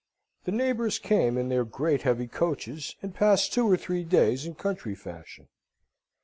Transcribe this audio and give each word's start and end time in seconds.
The 0.45 0.51
neighbours 0.51 0.97
came 0.97 1.37
in 1.37 1.49
their 1.49 1.63
great 1.63 2.01
heavy 2.01 2.25
coaches, 2.25 2.95
and 3.03 3.13
passed 3.13 3.53
two 3.53 3.71
or 3.71 3.77
three 3.77 4.03
days 4.03 4.47
in 4.47 4.55
country 4.55 4.95
fashion. 4.95 5.47